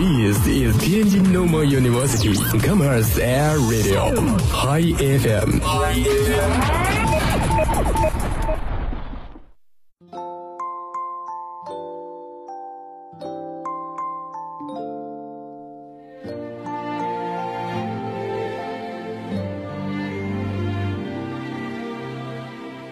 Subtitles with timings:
[0.00, 4.16] This is Tianjin Normal University Commerce Air Radio
[4.48, 5.60] High FM。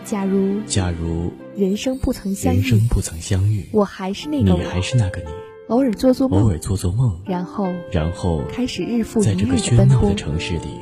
[0.04, 5.27] 假如假如人生不曾相遇，人生不曾相遇，我还是那个我，你还是那个你，
[5.69, 10.14] 偶尔做做梦，偶尔做做梦，然后然后开始日复一在这个日的奔波喧闹的。
[10.14, 10.81] 城市里，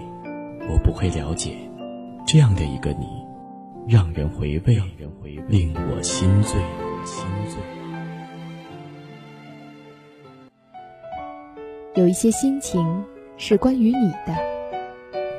[0.71, 1.57] 我不会了解
[2.25, 3.05] 这样的一个你，
[3.89, 4.81] 让人回味，
[5.49, 6.61] 令我心醉，
[7.05, 7.59] 心醉。
[11.97, 13.05] 有一些心情
[13.37, 14.37] 是关于你的。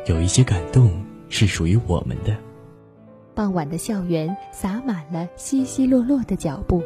[0.08, 0.92] 有一些感动
[1.30, 2.36] 是属于我们的，
[3.34, 6.84] 傍晚的校园洒满了稀稀落落的脚步，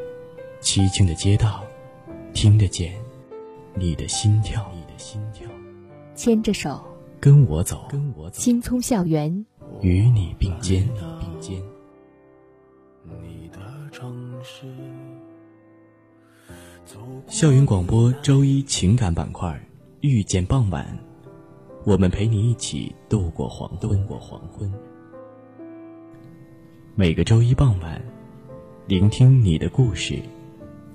[0.62, 1.64] 凄清的街道，
[2.34, 2.94] 听得见
[3.76, 5.48] 你的心跳，你的心跳，
[6.16, 6.84] 牵着手，
[7.20, 9.46] 跟我走，跟我走，青葱校园，
[9.82, 10.88] 与你并肩，
[11.20, 11.62] 并肩。
[17.28, 19.60] 校园广播周一情感板块，
[20.02, 20.86] 遇见傍晚，
[21.86, 24.72] 我们陪你一起度过黄昏，过黄昏。
[26.96, 28.02] 每个周一傍晚，
[28.88, 30.20] 聆听你的故事，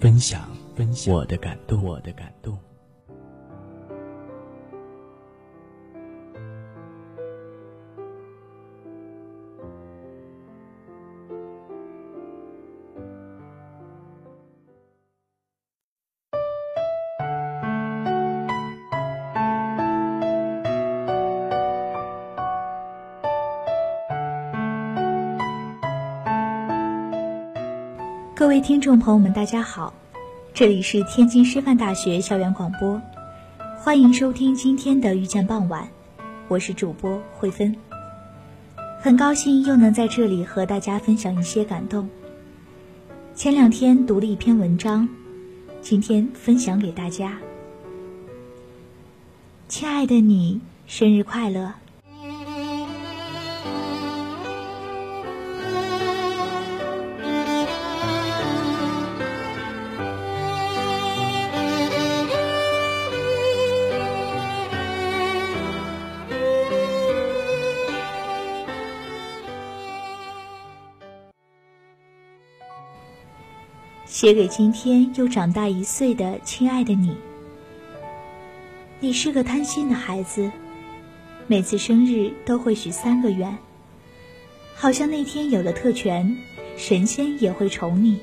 [0.01, 1.15] 分享分享。
[1.15, 2.57] 我的感动，我的感动。
[28.35, 29.93] 各位听众朋友们，大家好，
[30.57, 32.99] 这里是天津师范大学校园广播，
[33.77, 35.87] 欢迎收听今天的遇见傍晚，
[36.49, 37.77] 我是主播慧芬。
[38.99, 42.09] 很高兴又能在这里和大家分享一些感动。
[43.35, 45.07] 前两天读了一篇文章，
[45.83, 47.37] 今天分享给大家。
[49.69, 51.75] 亲爱的你，生日快乐！
[74.17, 77.15] 写给今天又长大一岁的亲爱的你。
[78.99, 80.51] 你是个贪心的孩子，
[81.47, 83.59] 每次生日都会许三个愿，
[84.75, 86.35] 好像那天有了特权，
[86.79, 88.19] 神仙也会宠你，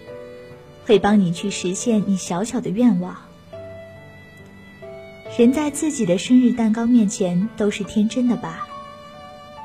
[0.83, 3.15] 会帮你去实现你小小的愿望。
[5.37, 8.67] 人在自己的生日蛋糕面前都是天真的吧？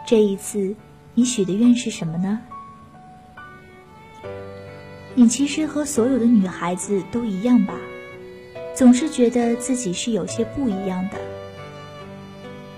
[0.07, 0.77] 这一次，
[1.15, 2.39] 你许的愿是什么呢？
[5.19, 7.75] 你其实和所有的女孩子都一样吧，
[8.73, 11.19] 总是觉得自己是有些不一样的。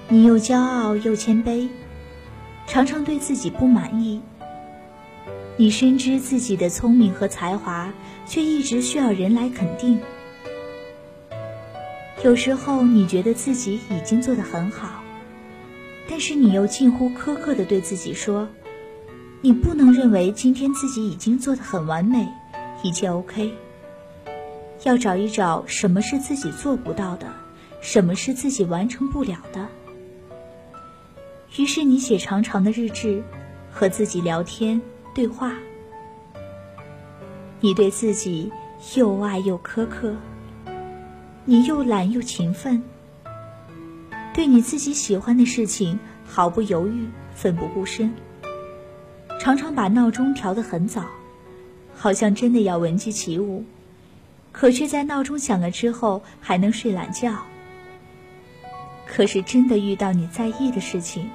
[0.09, 1.69] 你又骄傲又谦卑，
[2.67, 4.23] 常常对自己不满意。
[5.59, 7.93] 你深知自己的聪明和才华，
[8.27, 10.01] 却一直需要人来肯定。
[12.25, 15.05] 有时候你觉得自己已经做得很好，
[16.09, 18.49] 但是你又近乎苛刻地对自己说。
[19.43, 22.29] 你不能认为今天自己已经做得很完美，
[22.83, 23.55] 一切 OK。
[24.85, 27.27] 要找一找什么是自己做不到的，
[27.81, 29.67] 什么是自己完成不了的。
[31.57, 33.23] 于是你写长长的日志，
[33.71, 34.81] 和自己聊天
[35.15, 35.55] 对话。
[37.61, 38.53] 你对自己
[38.95, 40.15] 又爱又苛刻，
[41.47, 42.83] 你又懒又勤奋，
[44.35, 48.15] 对你自己喜欢的事情毫不犹豫，奋不顾身。
[49.41, 51.07] 常常把闹钟调得很早，
[51.97, 53.65] 好像真的要闻鸡起舞，
[54.53, 57.39] 可却在闹钟响了之后还能睡懒觉。
[59.07, 61.31] 可是真的遇到你在意的事情，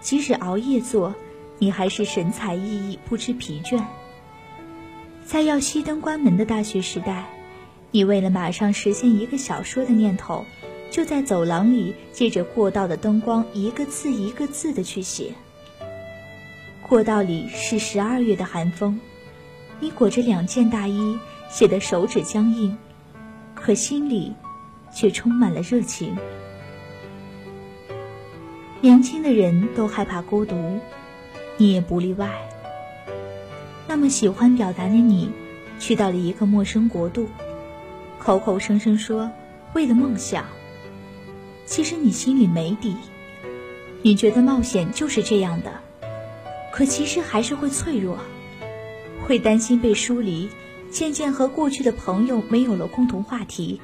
[0.00, 1.12] 即使熬夜做，
[1.58, 3.82] 你还是神采奕奕，不知疲倦。
[5.24, 7.26] 在要熄灯关门的大学时代，
[7.90, 10.44] 你为了马上实现一个小说的念头，
[10.92, 15.32] 就在走廊里借着过道的灯光，一个字一个字的去写。
[16.92, 19.00] 过道里是十二月的寒风，
[19.80, 21.18] 你裹着两件大衣，
[21.48, 22.76] 写得手指僵硬，
[23.54, 24.34] 可心里
[24.92, 26.14] 却充满了热情。
[28.82, 30.54] 年轻的人都害怕孤独，
[31.56, 32.30] 你也不例外。
[33.88, 35.30] 那么喜欢表达的你，
[35.78, 37.26] 去到了一个陌生国度，
[38.18, 39.30] 口口声声说
[39.72, 40.44] 为了梦想。
[41.64, 42.94] 其实你心里没底，
[44.02, 45.72] 你觉得冒险就是这样的，
[46.72, 48.18] 可其实还是会脆弱，
[49.24, 50.48] 会担心被疏离，
[50.90, 53.78] 渐渐和过去的朋友没有了共同话题。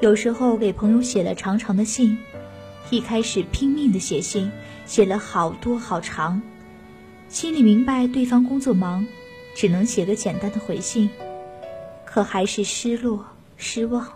[0.00, 2.18] 有时候给朋友写了长长的信，
[2.90, 4.50] 一开始拼命的写信，
[4.84, 6.42] 写了好多好长，
[7.28, 9.06] 心里明白对方工作忙，
[9.54, 11.08] 只能写个简单的回信，
[12.04, 13.24] 可还是失落
[13.56, 14.06] 失望。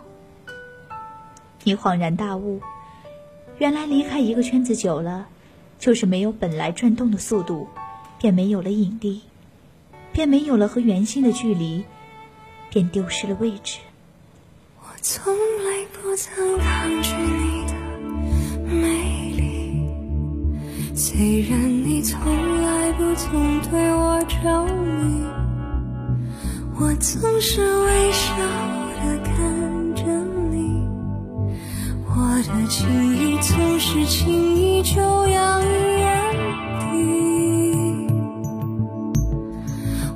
[1.63, 2.59] 你恍然大悟，
[3.57, 5.27] 原来离开一个圈子久了，
[5.79, 7.67] 就是没有本来转动的速度，
[8.19, 9.21] 便没有了引力，
[10.11, 11.85] 便没有了和圆心的距离，
[12.69, 13.79] 便丢失了位置。
[14.81, 17.73] 我从来不曾抗拒你的
[18.75, 25.23] 美丽，虽然你从来不曾对我着迷，
[26.77, 29.58] 我总是微笑的看，
[32.43, 35.67] 的记忆总是轻易就洋溢
[35.99, 36.33] 眼
[36.79, 36.85] 底。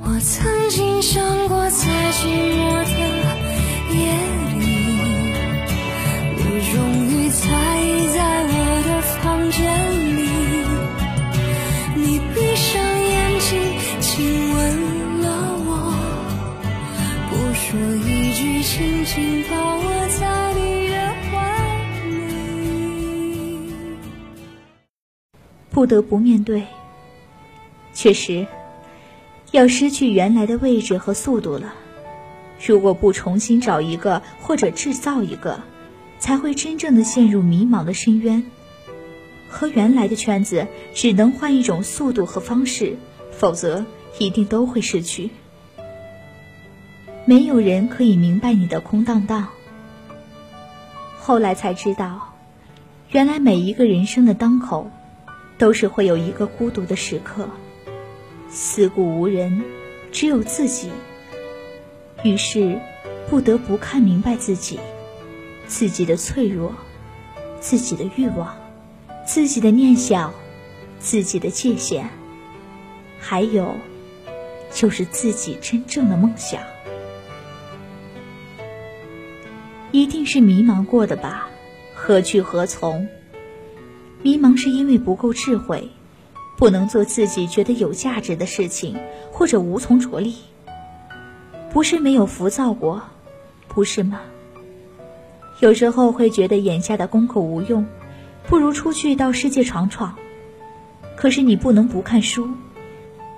[0.02, 2.28] 我曾经想过，在寂
[25.74, 26.62] 不得不面对。
[27.92, 28.46] 确实，
[29.50, 31.74] 要失去原来的位置和速度了。
[32.64, 35.60] 如果不重新找一个或者制造一个，
[36.20, 38.44] 才会真正的陷入迷茫的深渊。
[39.48, 42.96] 和原来的圈子只能换一种速度和方式，
[43.32, 43.84] 否则
[44.18, 45.30] 一定都会失去。
[47.24, 49.48] 没有人可以明白你的空荡荡。
[51.18, 52.34] 后来才知道，
[53.10, 54.90] 原来每一个人生的当口，
[55.58, 57.48] 都是会有一个孤独的时刻，
[58.50, 59.62] 四顾无人，
[60.10, 60.90] 只有自己。
[62.22, 62.78] 于是，
[63.28, 64.80] 不得不看明白自己，
[65.66, 66.74] 自己的脆弱，
[67.60, 68.56] 自己的欲望，
[69.26, 70.32] 自己的念想，
[70.98, 72.08] 自己的界限，
[73.18, 73.74] 还有，
[74.72, 76.60] 就是自己真正的梦想。
[79.92, 81.48] 一定是迷茫过的吧？
[81.94, 83.06] 何去何从？
[84.24, 85.90] 迷茫是因为不够智慧，
[86.56, 88.96] 不能做自己觉得有价值的事情，
[89.30, 90.36] 或者无从着力。
[91.70, 93.02] 不是没有浮躁过，
[93.68, 94.22] 不是吗？
[95.60, 97.84] 有时候会觉得眼下的功课无用，
[98.48, 100.16] 不如出去到世界闯闯。
[101.16, 102.48] 可是你不能不看书，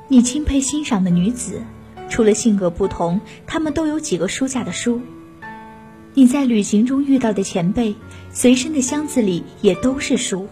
[0.07, 1.63] 你钦佩欣赏的女子，
[2.09, 5.01] 除了性格不同，她们都有几个书架的书。
[6.15, 7.97] 你在旅行中遇到的前辈，
[8.33, 10.47] 随身的箱子里也都是书。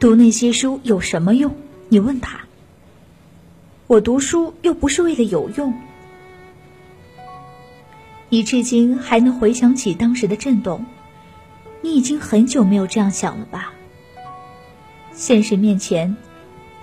[0.00, 1.54] 读那些书有什么用？
[1.90, 2.40] 你问他。
[3.86, 5.74] 我读书又不是为了有用。
[8.30, 10.86] 你至今还能回想起当时的震动，
[11.82, 13.74] 你已经很久没有这样想了吧？
[15.12, 16.16] 现实面前，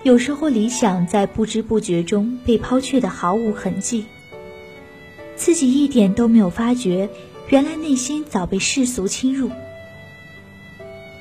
[0.03, 4.05] 有时候理想在不知不觉中被抛却的毫无痕迹。
[5.35, 7.09] 自己一点都没有发觉，
[7.49, 9.49] 原来内心早被世俗侵入。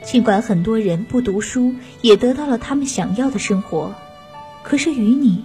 [0.07, 3.93] 尽管很多人不读书也得到了他们想要的生活，
[4.63, 5.43] 可是与你，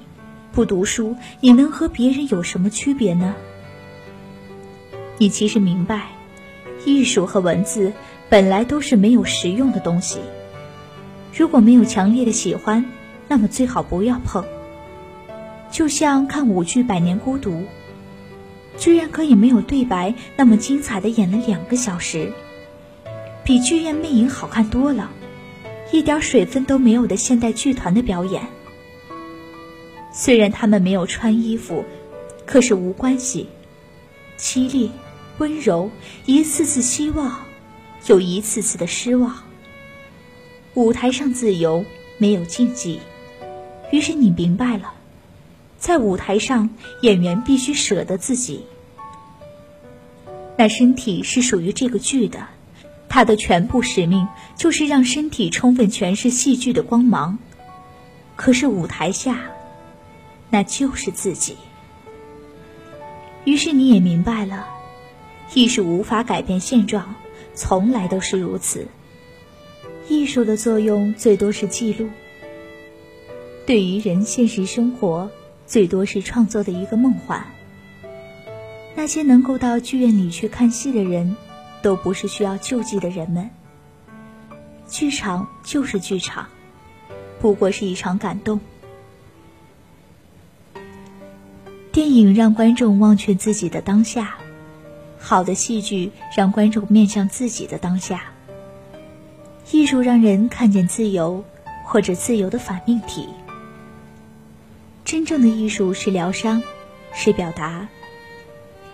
[0.51, 3.33] 不读书，你能和别人有什么区别呢？
[5.17, 6.09] 你其实明白，
[6.85, 7.91] 艺术和文字
[8.29, 10.19] 本来都是没有实用的东西。
[11.35, 12.85] 如果没有强烈的喜欢，
[13.27, 14.45] 那么最好不要碰。
[15.71, 17.51] 就像看舞剧《百年孤独》。
[18.77, 22.31] 居然可以没有对白那么精彩的演了两个小时，
[23.43, 25.09] 比剧院魅影好看多了，
[25.91, 28.43] 一点水分都没有的现代剧团的表演。
[30.13, 31.83] 虽然他们没有穿衣服，
[32.45, 33.47] 可是无关系。
[34.37, 34.91] 凄厉、
[35.37, 35.89] 温柔，
[36.25, 37.45] 一次次希望，
[38.07, 39.43] 又一次次的失望。
[40.73, 41.85] 舞台上自由，
[42.17, 42.99] 没有禁忌，
[43.91, 44.93] 于是你明白了。
[45.77, 46.69] 在舞台上，
[47.01, 48.65] 演员必须舍得自己。
[50.57, 52.47] 那身体是属于这个剧的，
[53.13, 54.25] 他的全部使命
[54.55, 57.37] 就是让身体充分诠释戏剧的光芒。
[58.37, 59.51] 可是舞台下，
[60.49, 61.57] 那就是自己。
[63.43, 64.65] 于是你也明白了，
[65.53, 67.15] 艺术无法改变现状，
[67.53, 68.87] 从来都是如此。
[70.07, 72.07] 艺术的作用最多是记录，
[73.65, 75.29] 对于人现实生活。
[75.67, 77.45] 最多是创作的一个梦幻。
[78.93, 81.37] 那些能够到剧院里去看戏的人，
[81.81, 83.49] 都不是需要救济的人们。
[84.87, 86.47] 剧场就是剧场，
[87.39, 88.59] 不过是一场感动。
[91.91, 94.35] 电影让观众忘却自己的当下，
[95.19, 98.23] 好的戏剧让观众面向自己的当下。
[99.71, 101.43] 艺术让人看见自由，
[101.85, 103.29] 或者自由的反命题。
[105.05, 106.61] 真正的艺术是疗伤，
[107.13, 107.87] 是表达，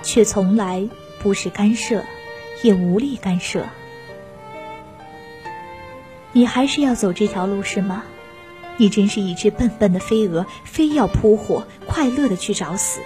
[0.03, 0.88] 却从来
[1.20, 2.03] 不是干涉，
[2.64, 3.66] 也无力干涉。
[6.34, 8.04] 你还是要走这条路是吗？
[8.80, 13.02] 你真是一只笨笨的飞蛾，非要扑火，快乐的去找死。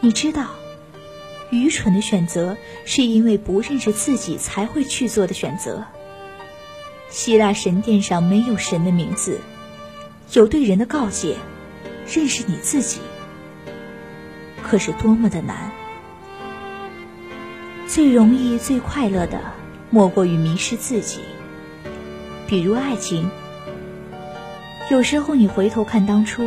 [0.00, 0.48] 你知道，
[1.50, 5.84] 愚蠢的选择是因为不认识自己才会去做的选择。
[7.08, 9.40] 希腊神殿上没有神的名字，
[10.32, 11.36] 有对人的告诫：
[12.12, 12.98] 认识你自己。
[14.60, 15.70] 可是多么的难！
[17.86, 19.40] 最容易、最快乐的，
[19.90, 21.20] 莫过于迷失自己。
[22.48, 23.30] 比如爱情，
[24.90, 26.42] 有时候你回头看当初，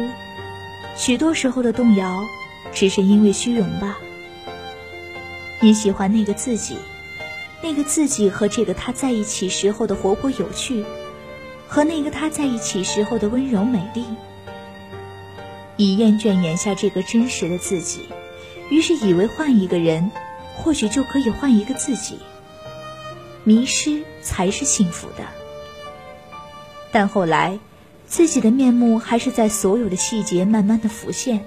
[0.98, 2.26] 许多时候的动摇，
[2.74, 3.98] 只是因为虚荣吧。
[5.62, 6.76] 你喜欢那个自己，
[7.64, 10.84] 那个自己和这个他在一起时候的活泼有趣，
[11.68, 14.04] 和那个他在一起时候的温柔美丽。
[15.78, 18.10] 你厌倦眼下这个真实的自己，
[18.70, 20.12] 于是以为换一个人，
[20.64, 22.20] 或许就可以换一个自己。
[23.44, 25.24] 迷失才是幸福的。
[26.92, 27.60] 但后来，
[28.06, 31.46] 自己的面目还是在所有的细节慢慢的浮现。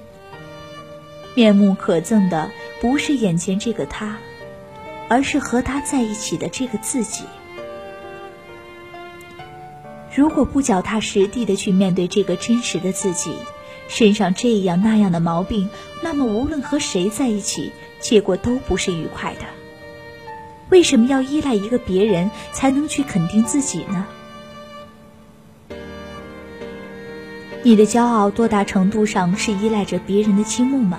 [1.34, 2.50] 面目可憎的
[2.80, 4.18] 不是眼前这个他，
[5.08, 7.24] 而是和他在一起的这个自己。
[10.14, 13.34] 如果不脚踏实地的去面对这个真实的自己，
[13.88, 15.68] 身上这样那样的毛病，
[16.02, 19.40] 那么无论和谁在一起，结果都不是愉快的。
[20.70, 24.06] 为什么要依赖一个别人才能去肯定自己呢？
[27.62, 30.98] 你的骄傲多大程度上是依赖着别人的倾慕吗？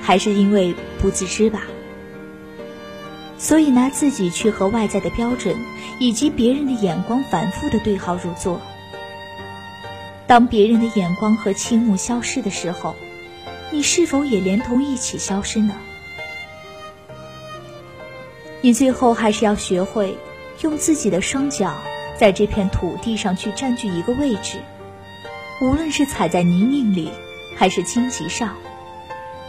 [0.00, 1.62] 还是因为不自知吧？
[3.36, 5.56] 所以拿自己去和外在的标准
[5.98, 8.60] 以及别人的眼光反复的对号入座。
[10.34, 12.96] 当别人的眼光和倾慕消失的时候，
[13.70, 15.76] 你是否也连同一起消失呢？
[18.60, 20.18] 你最后还是要学会
[20.62, 21.72] 用自己的双脚
[22.18, 24.58] 在这片土地上去占据一个位置。
[25.62, 27.12] 无论是踩在泥泞里，
[27.56, 28.56] 还是荆棘上，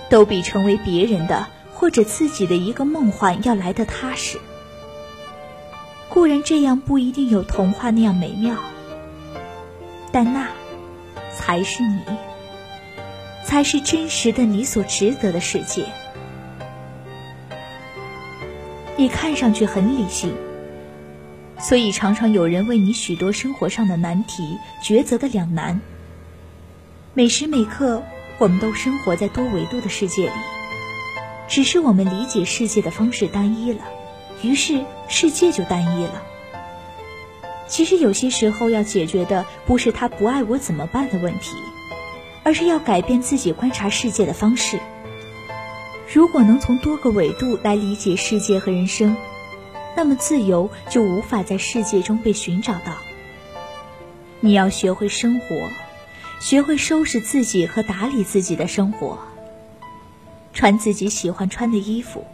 [0.08, 4.40] 都比成为别人的或者自己的一个梦幻要来的踏实。
[6.10, 8.58] 固然这样不一定有童话那样美妙，
[10.12, 10.48] 但那
[11.38, 12.02] 才是你，
[13.46, 15.86] 才是真实的你所值得的世界。
[18.98, 20.34] 你看上去很理性，
[21.60, 25.82] 所以常常有人为你许多生活上的难题抉择的两难。
[27.14, 28.04] 每时每刻，
[28.38, 30.34] 我们都生活在多维度的世界里，
[31.48, 33.82] 只是我们理解世界的方式单一了，
[34.42, 36.24] 于是世界就单一了。
[37.68, 41.56] 其实有些时候要解决的不是他不爱我怎么办的问题，
[42.44, 44.80] 而是要改变自己观察世界的方式。
[46.14, 49.18] 如果能从多个维度来理解世界和人生，
[49.96, 52.94] 那么自由就无法在世界中被寻找到。
[54.40, 55.70] 你要学会生活。
[56.38, 59.18] 学会收拾自己和打理自己的生活，
[60.54, 62.28] 穿自己喜欢穿的衣服，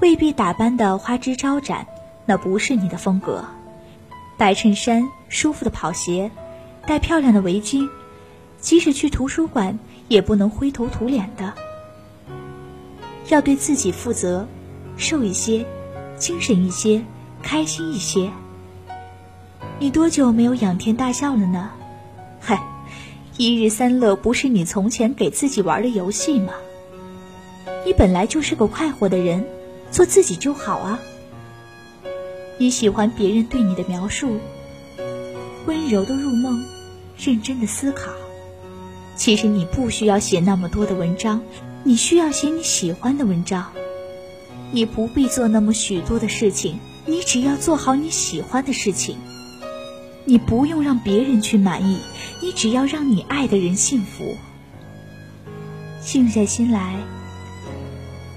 [0.00, 1.86] 未必打扮的花枝招展，
[2.26, 3.44] 那不是你的风格。
[4.38, 6.30] 白衬衫、舒服的跑鞋，
[6.86, 7.88] 戴漂亮的围巾，
[8.60, 11.52] 即使去图书馆，也不能灰头土脸的。
[13.28, 14.46] 要对自己负责，
[14.96, 15.66] 瘦一些，
[16.16, 17.02] 精神一些，
[17.42, 18.30] 开心一些。
[19.80, 21.70] 你多久没有仰天大笑了呢？
[22.40, 22.62] 嗨。
[23.36, 26.52] 一日三乐不是你从前给自己玩的游戏吗？
[27.86, 29.46] 你本来就是个快活的人，
[29.92, 30.98] 做自己就好啊。
[32.58, 34.38] 你喜欢别人对你的描述，
[35.66, 36.64] 温柔的入梦，
[37.16, 38.10] 认真的思考。
[39.16, 41.40] 其实你不需要写那么多的文章，
[41.84, 43.66] 你需要写你喜欢的文章。
[44.72, 49.16] 你不必做那么许多的事情，你只要做好你喜欢的事情。
[50.24, 51.98] 你不用让别人去满意，
[52.42, 54.36] 你只要让你爱的人幸福。
[56.02, 56.96] 静下心来，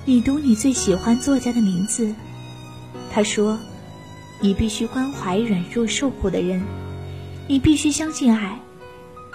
[0.06, 2.13] 你读你最喜欢作家的名字。
[3.12, 3.60] 他说
[4.43, 6.63] ：“你必须关怀软弱受苦的人，
[7.48, 8.60] 你必须相信爱，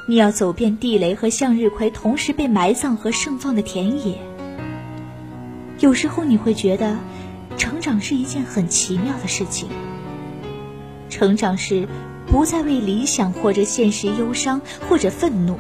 [0.09, 4.19] 你要走遍地雷和向日葵同时被埋葬和盛放的田野。
[5.79, 6.99] 有时候你会觉得，
[7.57, 9.69] 成长是一件很奇妙的事情。
[11.09, 11.89] 成长是
[12.27, 15.57] 不再为理想或者现实忧伤或者愤怒，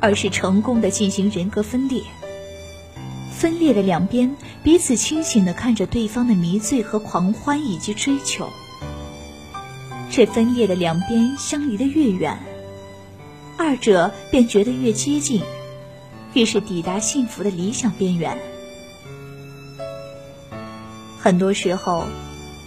[0.00, 2.02] 而是成功的进行人格分裂。
[3.30, 8.48] 分裂的两边彼此清醒的看着对方的迷醉和狂欢以及追求。
[10.10, 12.36] 这分裂的两边相离得越远，
[13.56, 15.40] 二者便觉得越接近，
[16.34, 18.36] 越是抵达幸福的理想边缘。
[21.20, 22.06] 很多时候，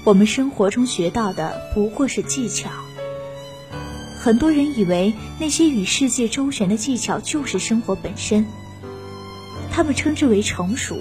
[0.05, 2.69] 我们生活中学到的不过是技巧。
[4.17, 8.45] 很多人以为那些与世界周旋的技巧就是生活本身，
[9.69, 10.97] 他们称之为成熟。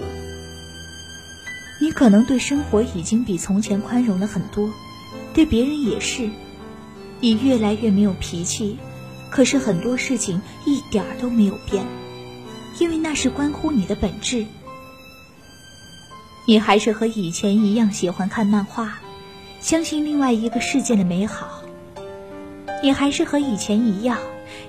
[1.80, 4.68] 你可能对生活已经比从前宽容了很多。
[5.34, 6.28] 对别人也是，
[7.20, 8.76] 你越来越没有脾气，
[9.30, 11.84] 可是很多事情一点儿都没有变，
[12.78, 14.44] 因为那是关乎你的本质。
[16.46, 18.98] 你还是和以前一样喜欢看漫画，
[19.60, 21.62] 相信另外一个世界的美好。
[22.82, 24.18] 你还是和以前一样，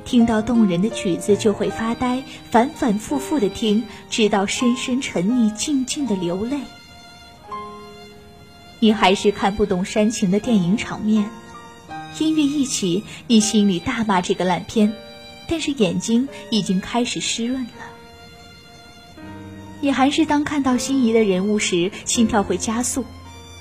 [0.06, 6.60] 听到动人的曲子就会发呆，反反复复的听，直到深深沉溺，静静的流泪。
[8.84, 11.30] 你还是看不懂煽情的电影场面，
[12.20, 14.92] 音乐一起，你心里大骂这个烂片，
[15.48, 19.24] 但是眼睛已经开始湿润了。
[19.80, 23.06] 你还是当看到心仪的人物时，心跳会加速，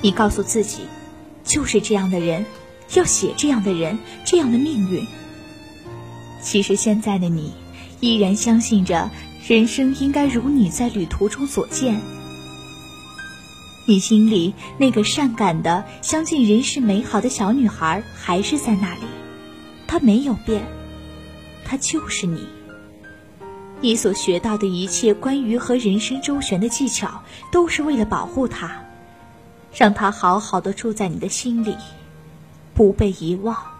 [0.01, 0.81] 你告诉自己，
[1.45, 2.45] 就是这样的人，
[2.95, 5.07] 要写这样的人，这样的命运。
[6.41, 7.53] 其实现在的你，
[8.01, 9.09] 依然相信着
[9.47, 12.01] 人生应该如你在旅途中所见。
[13.85, 19.01] 你心里那个善感的、相信人世美好的小女孩还是在那里，
[19.87, 20.65] 她没有变，
[21.65, 22.47] 她就是你。
[23.81, 28.85] 你所学到的一切关于和人生周旋的技巧，都是为了保护她，
[29.75, 31.77] 让她好好的住在你的心里，
[32.75, 33.72] 不被遗忘。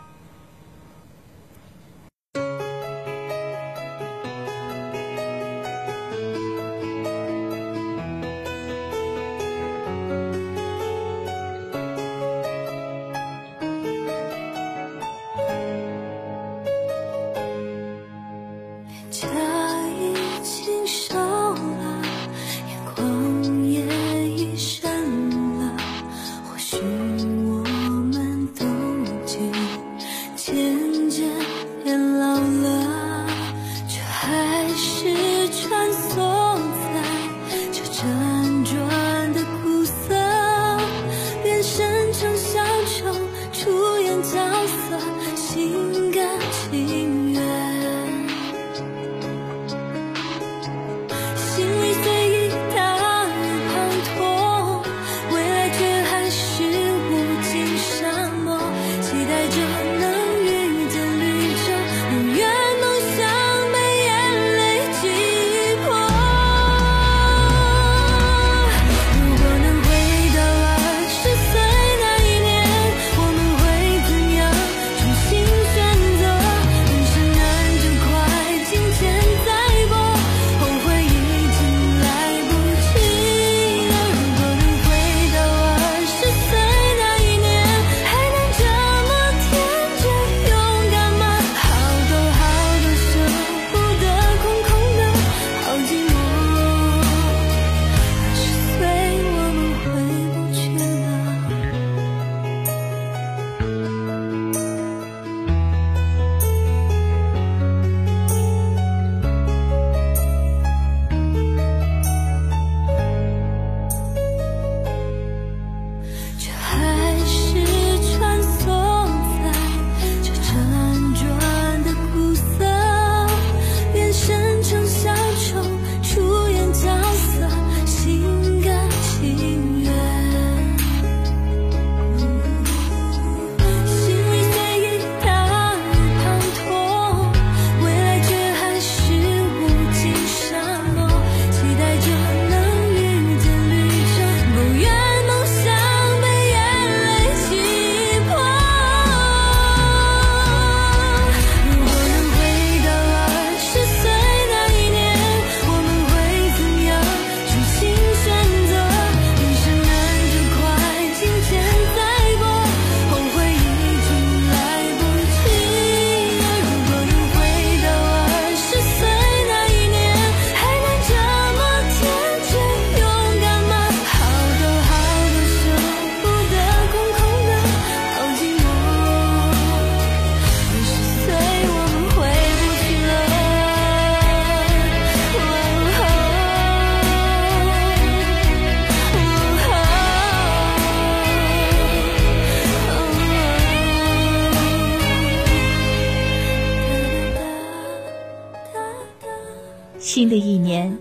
[200.03, 200.99] 新的一年，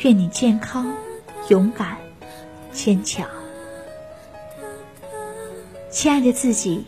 [0.00, 0.90] 愿你健康、
[1.50, 1.98] 勇敢、
[2.72, 3.28] 坚强。
[5.90, 6.86] 亲爱的自己，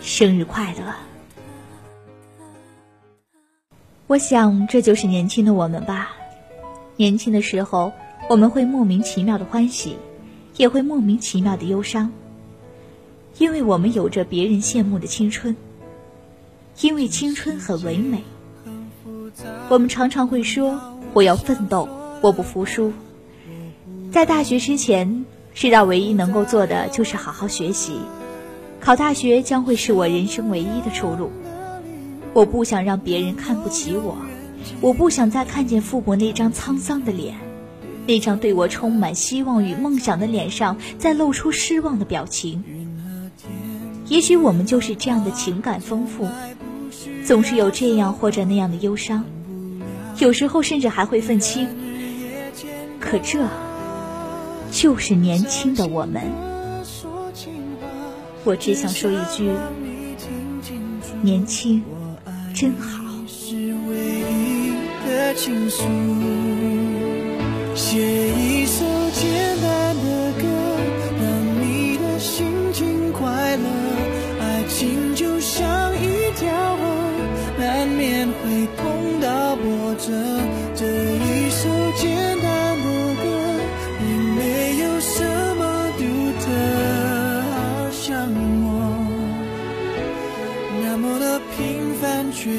[0.00, 0.96] 生日快乐！
[4.08, 6.16] 我想这就是年轻的我们吧。
[6.96, 7.92] 年轻的时候，
[8.28, 9.96] 我们会莫名其妙的欢喜，
[10.56, 12.10] 也会莫名其妙的忧伤，
[13.38, 15.56] 因为我们有着别人羡慕的青春。
[16.80, 18.24] 因为青春很唯美，
[19.70, 20.80] 我们常常会说
[21.14, 21.88] ：“我要奋斗，
[22.22, 22.92] 我不服输。”
[24.10, 28.00] 在大学之前，知道唯一能够做的就是好好学习，
[28.80, 31.30] 考大学将会是我人生唯一的出路。
[32.32, 34.16] 我不想让别人看不起我，
[34.80, 37.36] 我不想再看见父母那张沧桑的脸，
[38.08, 42.64] 那张对我充满希望与梦想的脸上再露出失望的表情。
[44.08, 46.26] 也许我们就是这样的情感丰富。
[47.24, 49.24] 总是有这样或者那样的忧伤，
[50.20, 51.66] 有时候甚至还会愤青。
[53.00, 53.48] 可这
[54.70, 56.22] 就是年轻的我们。
[58.44, 59.50] 我只想说一句：
[61.22, 61.82] 年轻
[62.54, 63.00] 真好。
[67.74, 70.44] 写一首简单的歌，
[71.18, 71.24] 让
[71.62, 73.64] 你的心情快乐。
[74.40, 76.80] 爱情就像一条河。
[77.58, 78.66] 难免会
[79.96, 80.12] 着，
[80.74, 82.06] 这一首简
[82.40, 82.84] 单的
[83.22, 83.24] 歌，
[83.98, 84.40] 并没
[84.78, 85.16] 有什
[85.56, 85.62] 么
[85.98, 86.02] 独
[86.40, 86.44] 特，
[87.52, 87.58] 好
[87.90, 88.30] 像
[88.62, 88.66] 我，
[90.82, 91.58] 那么的平
[92.00, 92.50] 凡却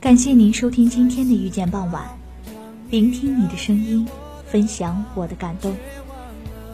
[0.00, 2.02] 感谢您收听今天的遇见傍晚，
[2.88, 4.08] 聆听你的声音，
[4.46, 5.76] 分享我的感动。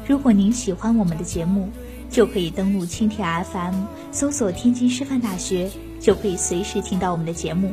[0.07, 1.69] 如果您喜欢我们的节目，
[2.09, 7.73] 就可以登录蜻蜓 FM，搜索天津师范大学，就可以随时听到我们的节目。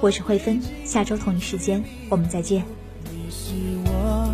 [0.00, 2.64] 我是慧芬，下周同一时间我们再见。
[3.04, 4.28] 你是我